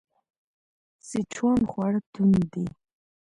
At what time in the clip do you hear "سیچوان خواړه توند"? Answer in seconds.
1.07-2.43